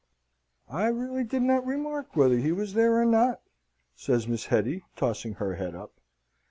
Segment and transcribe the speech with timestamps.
[0.71, 3.39] "I really did not remark whether he was there or not,"
[3.95, 5.93] says Miss Hetty, tossing her head up.